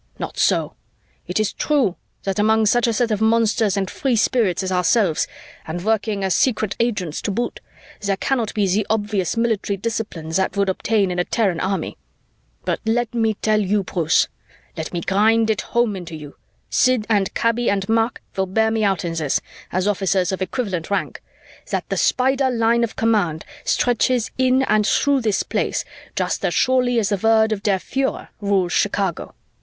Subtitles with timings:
[0.17, 0.73] Not so.
[1.27, 5.27] It is true that among such a set of monsters and free spirits as ourselves,
[5.67, 7.59] and working as secret agents to boot,
[7.99, 11.99] there cannot be the obvious military discipline that would obtain in a Terran army.
[12.65, 14.27] "But let me tell you, Bruce,
[14.75, 16.35] let me grind it home into you
[16.71, 19.39] Sid and Kaby and Mark will bear me out in this,
[19.71, 21.21] as officers of equivalent rank
[21.69, 26.97] that the Spider line of command stretches into and through this Place just as surely
[26.97, 29.35] as the word of der Führer rules Chicago.